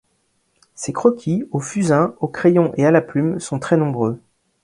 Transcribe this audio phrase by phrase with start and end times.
[0.73, 4.19] Ses croquis, au fusain, au crayon et à la plume, sont très nombreux.